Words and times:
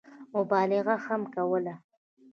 مبالغه 0.33 0.95
هم 1.07 1.21
کوله. 1.33 1.75